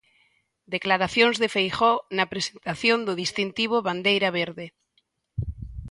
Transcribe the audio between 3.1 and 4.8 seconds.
distintivo bandeira verde.